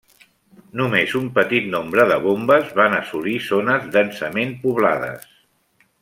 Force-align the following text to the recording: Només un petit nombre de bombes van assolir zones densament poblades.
Només 0.79 1.11
un 1.19 1.27
petit 1.35 1.67
nombre 1.75 2.05
de 2.13 2.17
bombes 2.25 2.73
van 2.81 2.95
assolir 3.03 3.35
zones 3.51 3.85
densament 3.99 4.57
poblades. 4.65 5.29